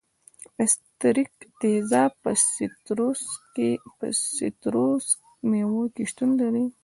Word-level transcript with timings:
د 0.55 0.57
ستریک 0.73 1.33
تیزاب 1.59 2.11
په 3.99 4.11
سیتروس 4.35 5.05
میوو 5.49 5.83
کې 5.93 6.03
شتون 6.09 6.29
لري. 6.41 6.65